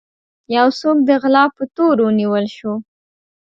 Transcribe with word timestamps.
يو 0.55 0.67
څوک 0.79 0.97
د 1.07 1.09
غلا 1.21 1.45
په 1.55 1.63
تور 1.75 1.95
ونيول 2.01 2.45
شو. 2.57 2.73